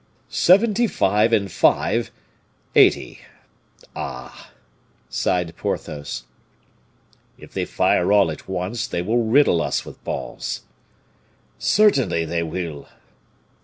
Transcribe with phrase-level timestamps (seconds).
[0.33, 2.09] "Seventy five and five,
[2.73, 3.19] eighty.
[3.95, 4.49] Ah!"
[5.09, 6.23] sighed Porthos.
[7.37, 10.63] "If they fire all at once they will riddle us with balls."
[11.59, 12.89] "Certainly they will."